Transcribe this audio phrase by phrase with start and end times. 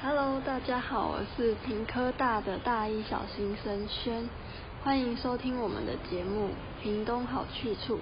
[0.00, 4.28] Hello，大家好，我是平科大的大一小新生轩，
[4.84, 6.50] 欢迎收听我们的节目
[6.82, 7.96] 《屏东好去处》。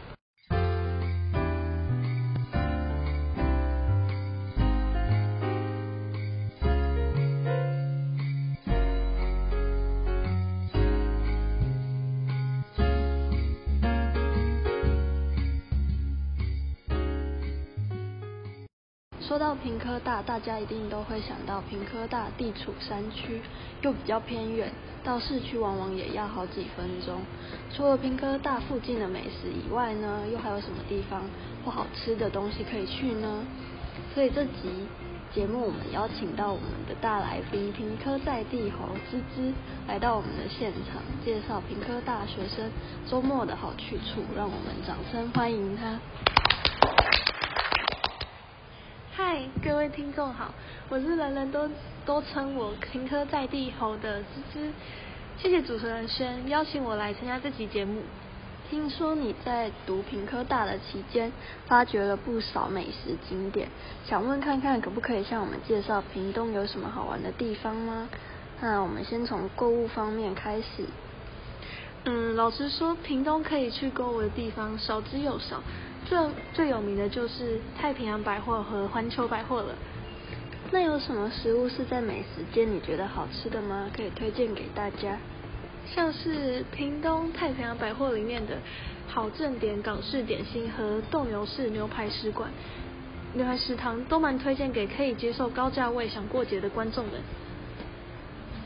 [19.26, 23.40] 说到屏科大，大家一定都会想到屏科大地处山区，
[23.82, 24.70] 又比较偏远，
[25.02, 27.22] 到市区往往也要好几分钟。
[27.74, 31.22] 除了屏科大附近的美食以外呢，又还有什么地方
[31.64, 33.42] 或好吃的东西可以去呢？
[34.14, 34.86] 所以这集
[35.34, 39.52] 节目我们邀请到我们的大来宾屏科在地猴芝芝
[39.88, 42.70] 来到我们的现场，介绍屏科大学生
[43.10, 45.98] 周末的好去处，让我们掌声欢迎他。
[49.62, 50.54] 各位听众好，
[50.88, 51.68] 我是人人都
[52.06, 54.72] 都称我屏科在地猴的芝芝，
[55.36, 58.00] 谢谢主持人轩邀请我来参加这期节目。
[58.70, 61.30] 听说你在读屏科大的期间，
[61.66, 63.68] 发掘了不少美食景点，
[64.08, 68.08] 想问看看可不可以向我们介绍屏东有什么好玩的地方吗？
[68.62, 70.86] 那我们先从购物方面开始。
[72.04, 75.62] 嗯，老实说，屏东可以去购物的地方少之又少。
[76.08, 76.18] 最
[76.54, 79.74] 最有名的就是太平洋百货和环球百货了。
[80.70, 83.90] 那有什么食物是在美食街你觉得好吃的吗？
[83.94, 85.18] 可以推荐给大家。
[85.94, 88.56] 像是屏东太平洋百货里面的
[89.06, 92.50] 好正点港式点心和斗牛士牛排食馆、
[93.34, 97.14] 牛排食堂都蛮推荐给可以接受高价位想过节的观众们。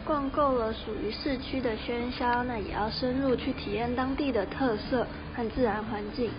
[0.06, 6.30] 逛够了属于市区的喧嚣，那也要深入去体验当地的特色和自然环境。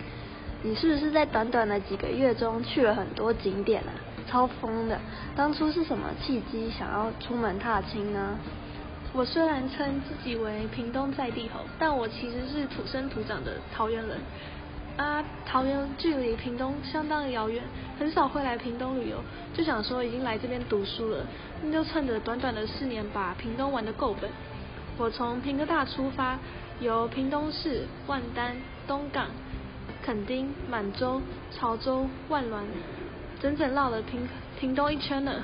[0.64, 3.92] 你是不是在短短的几个月中去了很多景点啊？
[4.28, 5.00] 超疯的！
[5.36, 8.38] 当初是什么契机想要出门踏青呢？
[9.12, 14.18] 我虽然称自己为屏东在地猴，但我其实是土生土长的桃园人。
[14.98, 17.64] 啊，桃园距离屏东相当遥远，
[17.98, 19.18] 很少会来屏东旅游，
[19.54, 21.26] 就想说已经来这边读书了，
[21.64, 24.30] 那就趁着短短的四年把屏东玩得够本。
[24.98, 26.38] 我从屏科大出发，
[26.80, 28.56] 由屏东市、万丹、
[28.88, 29.26] 东港。
[30.04, 32.64] 垦丁、满洲、潮州、万峦，
[33.40, 34.28] 整整绕了屏
[34.60, 35.44] 屏东一圈呢。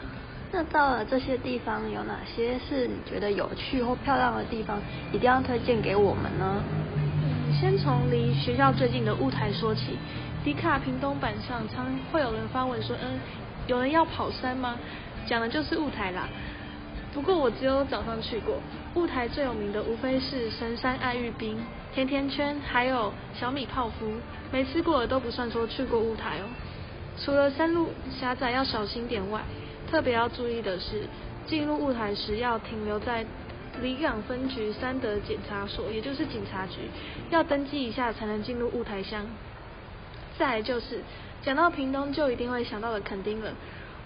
[0.51, 4.79] 那到了这些地方，有哪些是你觉得有趣或漂亮的地方，
[5.11, 6.63] 一定要推荐给我们呢？
[6.95, 9.97] 嗯，先从离学校最近的雾台说起。
[10.43, 13.19] 迪卡屏东版上常会有人发文说，嗯，
[13.67, 14.75] 有人要跑山吗？
[15.25, 16.29] 讲的就是雾台啦。
[17.13, 18.55] 不过我只有早上去过。
[18.95, 21.57] 雾台最有名的无非是神山爱玉冰、
[21.97, 24.05] 甜甜圈，还有小米泡芙。
[24.51, 26.43] 没吃过的都不算说去过雾台哦。
[27.19, 29.41] 除了山路狭窄要小心点外，
[29.89, 31.07] 特别要注意的是，
[31.47, 33.25] 进入雾台时要停留在
[33.81, 36.81] 离港分局三德检查所，也就是警察局，
[37.31, 39.25] 要登记一下才能进入雾台乡。
[40.37, 41.01] 再来就是
[41.41, 43.51] 讲到屏东，就一定会想到的垦丁了。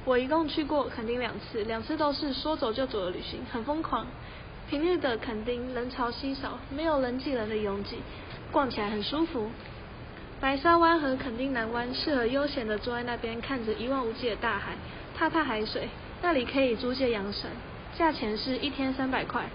[0.05, 4.07] 我一共去过垦丁两次，两次都是说走就走的旅行，很疯狂。
[4.71, 7.97] 平日的垦丁人潮稀少，没有人挤人的拥挤，
[8.53, 9.51] 逛起来很舒服。
[10.39, 14.75] 白沙湾和垦丁南湾适合悠闲的坐在那边，看着一望无际的大海，
[15.13, 15.89] 踏踏海水。
[16.21, 17.51] 那里可以租借阳伞，
[17.97, 19.49] 价钱是一天三百块。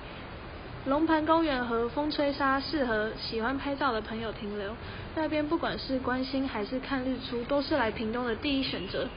[0.84, 4.76] 龙盘公园和风吹沙适合喜欢拍照的朋友停留。
[5.14, 9.08] 那边不管是观星还是看日出，都是来屏东的第一选择。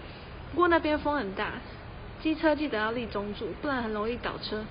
[0.52, 1.56] 不过那边风很大，
[2.24, 4.64] 机车记得要立中柱，不然很容易倒车。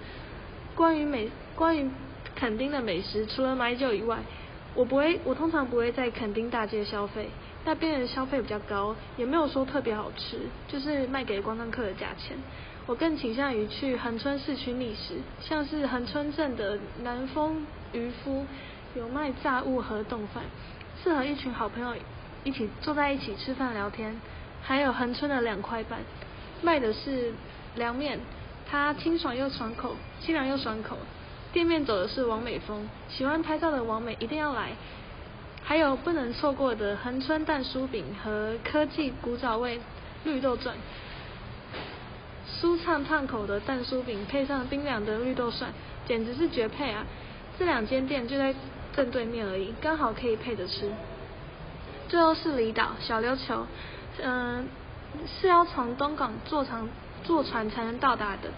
[0.79, 1.91] 关于美，关于
[2.37, 4.17] 垦丁的美食，除了买酒以外，
[4.77, 7.31] 我不会，我通常不会在垦丁大街消费，
[7.65, 10.39] 那边的消费比较高，也没有说特别好吃，
[10.69, 12.37] 就是卖给观光客的价钱。
[12.87, 18.47] 我更倾向于去恒春市区觅食，像是恒春镇的南丰渔夫
[18.95, 20.45] 有卖炸物和冻饭，
[21.03, 21.97] 适合一群好朋友
[22.45, 24.15] 一起坐在一起吃饭聊天。
[24.63, 25.99] 还有恒春的两块半，
[26.63, 27.33] 卖的是
[27.75, 28.21] 凉面，
[28.71, 30.99] 它清爽又爽口，清凉又爽口。
[31.53, 34.73] 店面走的是王美风，喜欢拍照的王美一定要来。
[35.65, 39.81] 还有不能错过的恒春蛋酥饼和科技古早味
[40.25, 40.77] 绿豆钻，
[42.61, 45.73] 酥畅烫口的蛋酥饼配上冰凉的绿豆蒜，
[46.07, 47.05] 简直是绝配啊！
[47.59, 48.55] 这两间店就在
[48.95, 50.91] 正对面而已，刚好可以配着吃。
[52.09, 53.67] 最后是离岛小琉球。
[54.23, 54.67] 嗯，
[55.27, 56.89] 是要从东港坐长
[57.25, 58.51] 坐船才能到达的，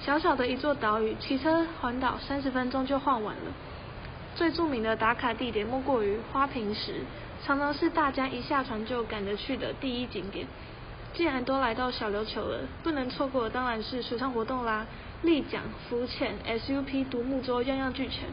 [0.00, 3.42] 小小的一座岛屿，骑车环岛三十分钟就晃完了。
[4.34, 7.00] 最著名的打卡地点莫过于花瓶石，
[7.44, 10.46] 常常是大家一下船就赶着去的第一景点。
[11.14, 14.86] 既然都来到小琉球了，不能错过的当然是水上活动啦，
[15.22, 18.28] 立桨、浮潜、SUP、独木舟，样样俱全。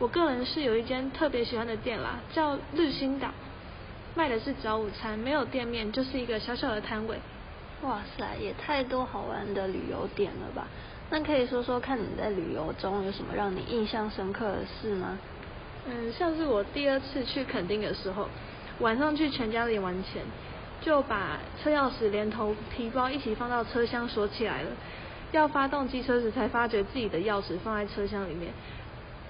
[0.00, 3.28] 我个人是有一间特别喜欢的店啦，叫日星岛，
[4.16, 7.18] 卖的是早午餐，没有店面，就是一个小小的摊位。
[7.82, 10.66] 哇塞，也太多好玩的旅游点了吧？
[11.10, 15.18] 那可以说说看你在旅游中有什么让你印象深刻的事吗？
[15.86, 18.28] 嗯，像是我第二次去垦丁的时候，
[18.80, 20.22] 晚上去全家领完钱，
[20.80, 24.70] 就把车钥匙连同皮包一起放到车厢锁起来了，
[25.32, 28.50] 要发动机车时才发觉自己的钥匙放在车厢里面。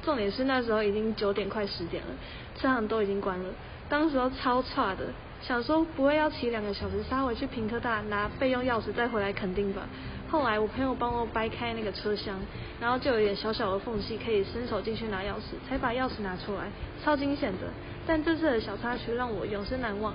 [0.05, 2.11] 重点是那时候已经九点快十点了，
[2.57, 3.49] 车行都已经关了。
[3.89, 5.07] 当时候超差的，
[5.47, 9.83] 想说不会要骑两个小时杀回去屏科大拿备用钥匙再回来肯定吧。
[10.31, 12.41] 后来我朋友帮我掰开那个车厢，
[12.81, 16.71] 然后就有一点小小的缝隙可以伸手进去拿钥匙，才把钥匙拿出来，
[17.05, 17.69] 超惊险的。
[18.07, 20.15] 但这次的小插曲让我永生难忘。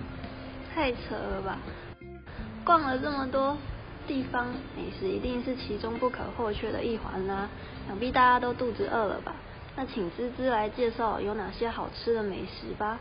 [0.73, 1.59] 太扯了吧！
[2.65, 3.55] 逛了这么多
[4.07, 7.47] 地方，美食一定是其中不可或缺的一环啦、
[7.87, 9.35] 想必大家都肚子饿了吧？
[9.75, 12.99] 那请芝芝来介绍有哪些好吃的美食吧。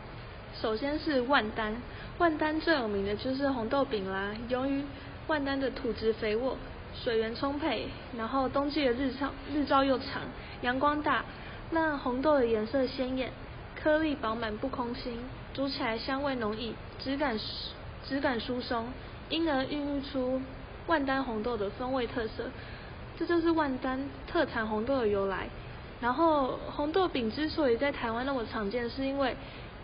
[0.61, 1.75] 首先是万丹，
[2.17, 4.33] 万丹最有名的就是红豆饼啦。
[4.47, 4.83] 由于
[5.27, 6.57] 万丹的土质肥沃，
[7.03, 7.87] 水源充沛，
[8.17, 10.23] 然后冬季的日照日照又长，
[10.61, 11.23] 阳光大，
[11.71, 13.31] 那红豆的颜色鲜艳，
[13.81, 15.17] 颗粒饱满不空心，
[15.53, 17.39] 煮起来香味浓郁，质感
[18.07, 18.87] 质感疏松，
[19.29, 20.41] 因而孕育出
[20.87, 22.45] 万丹红豆的风味特色。
[23.17, 25.47] 这就是万丹特产红豆的由来。
[26.01, 29.35] 然后红豆饼之所以在台湾那么常见，是因为，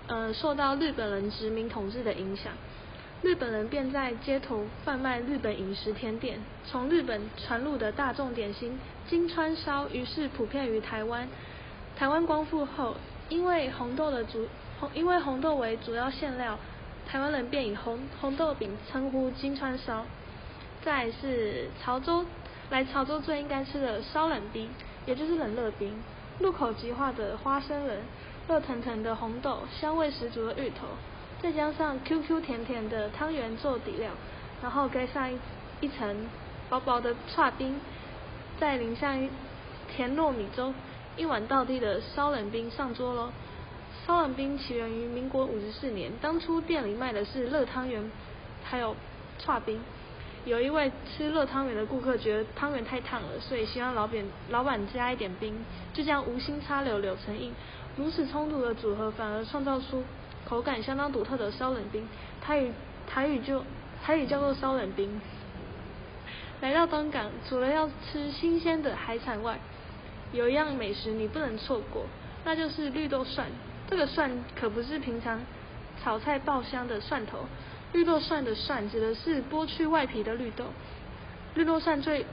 [0.08, 2.54] 呃，受到日本人殖民统治的影响，
[3.22, 11.28] 日本人便在街头贩卖日本饮食甜点，从日本传入的大众点心金川烧，于是普遍于台湾。
[11.98, 12.96] 台湾光复后，
[13.30, 14.48] 因为红豆的主
[14.80, 16.60] 红，因为红豆为主要馅料，
[17.08, 20.06] 台湾人便以红红豆饼称呼金川烧。
[20.84, 22.26] 再是潮州，
[22.70, 24.70] 来潮州最应该吃的烧冷冰。
[25.08, 25.94] 也就是冷热冰，
[26.40, 28.00] 入口即化的花生仁，
[28.48, 30.86] 热腾腾的红豆，香味十足的芋头，
[31.42, 34.12] 再加上 QQ 甜甜的汤圆做底料，
[34.62, 35.38] 然后盖上一
[35.82, 36.28] 一层
[36.70, 37.80] 薄薄的剉冰，
[38.60, 39.28] 再淋上
[39.96, 40.74] 甜糯米粥，
[41.18, 43.30] 一碗到地的烧冷冰上桌喽。
[44.06, 48.12] 烧冷冰起源于民国五十四年，当初店里卖的是热汤圆，
[48.64, 48.96] 还有
[49.44, 49.82] 剉冰。
[50.46, 55.56] 有一位吃热汤圆的顾客觉得汤圆太烫了，所以希望老板老板加一点冰，
[55.92, 57.52] 就这样无心插柳柳成荫。
[57.98, 60.04] 如此冲突的组合，反而创造出
[60.48, 62.08] 口感相当独特的烧冷冰。
[62.42, 62.72] 台语
[63.08, 63.64] 台语就
[64.04, 65.22] 台语叫做烧冷冰。
[66.62, 69.60] 来到东港，除了要吃新鲜的海产外，
[70.32, 72.06] 有一样美食你不能错过，
[72.44, 73.48] 那就是绿豆蒜。
[73.90, 75.40] 这个蒜可不是平常
[76.04, 77.46] 炒菜爆香的蒜头。
[77.94, 80.66] 绿豆蒜的蒜指的是剥去外皮的绿豆。
[81.54, 82.26] 绿豆蒜最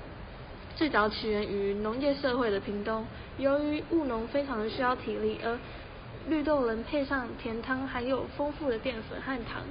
[0.76, 3.06] 最早起源于农业社会的屏东，
[3.38, 5.58] 由于务农非常的需要体力，而
[6.28, 9.62] 绿豆能配上甜汤，含有丰富的淀粉和糖，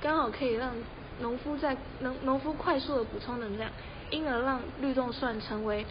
[0.00, 0.72] 刚好可以让
[1.20, 3.70] 农夫在农农夫快速的补充能量，
[4.10, 5.86] 因而让绿豆蒜成为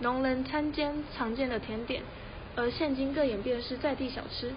[0.00, 2.02] 农人餐间常见的甜点，
[2.56, 4.52] 而现今更演变是在地小吃。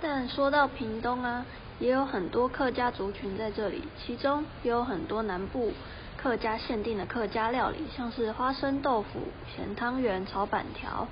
[0.00, 1.46] 但说到屏东啊。
[1.80, 5.72] 也有很多客家族群在这里，其中也有很多南部
[6.22, 9.20] 客家限定的客家料理，像是花生豆腐、
[9.56, 11.08] 咸汤圆、炒板条。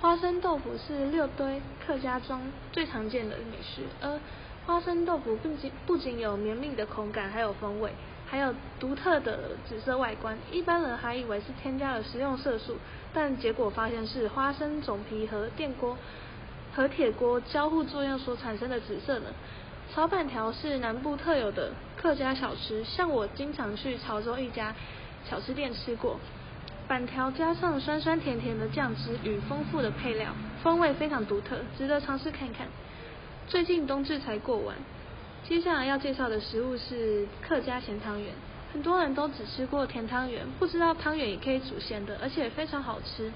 [0.00, 2.40] 花生豆腐是六堆客家中
[2.72, 4.18] 最常见的美食，而
[4.66, 7.92] 花生豆腐不仅不仅有绵密的口感，还有风味，
[8.26, 10.38] 还有独特的紫色外观。
[10.50, 12.78] 一般人还以为是添加了食用色素，
[13.12, 15.98] 但结果发现是花生种皮和电锅。
[16.74, 19.26] 和铁锅交互作用所产生的紫色呢？
[19.94, 24.74] 炒板条是南部特有的客家小吃，像我经常去潮州一家
[25.28, 26.18] 小吃店吃过，
[26.88, 30.28] 板条加上酸酸甜甜的酱汁与丰富的配料，
[30.62, 32.68] 风味非常独特，值得尝试看看。
[33.46, 34.74] 最近冬至才过完，
[35.46, 38.32] 接下来要介绍的食物是客家咸汤圆。
[38.72, 43.30] 很多人都只吃过甜汤圆，不知道汤圆也可以煮咸的，而且非常好吃。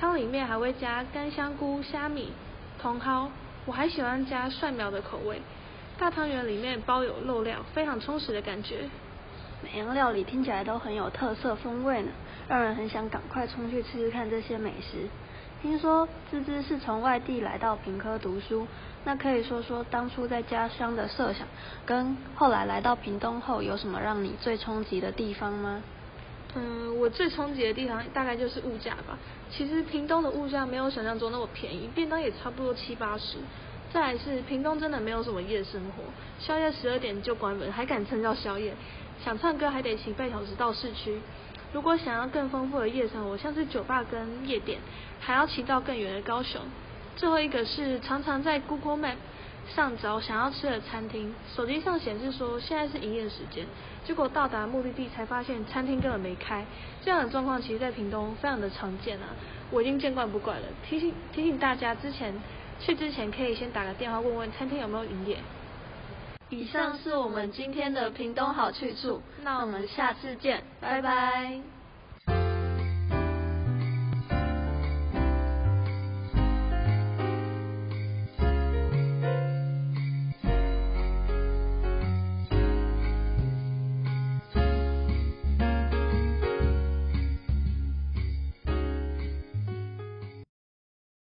[0.00, 2.32] 汤里面还会加干香菇、虾米、
[2.82, 3.28] 茼蒿，
[3.66, 5.40] 我还喜欢加蒜苗的口味。
[6.00, 8.88] 大汤圆里面包有肉料，非常充实的感觉。
[9.62, 12.08] 每样料理听起来都很有特色风味呢，
[12.48, 15.06] 让人很想赶快冲去吃吃看这些美食。
[15.60, 18.66] 听说芝芝是从外地来到平科读书，
[19.04, 21.46] 那可以说说当初在家乡的设想，
[21.84, 25.82] 跟后来来到屏东后有什么让你最冲击的地方吗？
[26.54, 29.18] 嗯，我最冲击的地方大概就是物价吧。
[29.50, 33.36] 其实屏东的物价没有想象中那么便宜，便当也差不多七八十。
[33.92, 36.04] 再来是屏东真的没有什么夜生活，
[36.38, 38.72] 宵夜十二点就关门，还敢称叫宵夜？
[39.24, 41.20] 想唱歌还得骑半小时到市区。
[41.72, 44.78] 如果想要更丰富的夜生活，像是酒吧跟夜店，
[45.20, 46.60] 还要骑到更远的高雄。
[47.16, 49.16] 最后一个是常常在 Google Map
[49.74, 53.66] 上找想要吃的餐厅，手机上显示说现在是营业时间，
[54.04, 56.64] 结果到达目的地才发现餐厅根本没开。
[57.04, 59.26] 这样的状况其实在屏东非常的常见啊，
[59.70, 60.62] 我已经见惯不怪了。
[60.88, 62.34] 提醒提醒大家，之前
[62.80, 65.36] 去之前可以先打个电话问问餐厅有没有营业。
[66.48, 71.60] 以上是我们今天的屏东好去处，那我们下次见，拜拜。